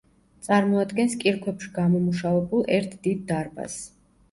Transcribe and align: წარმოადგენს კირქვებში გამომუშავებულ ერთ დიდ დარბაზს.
წარმოადგენს 0.45 1.17
კირქვებში 1.25 1.69
გამომუშავებულ 1.77 2.67
ერთ 2.81 2.99
დიდ 3.07 3.25
დარბაზს. 3.31 3.89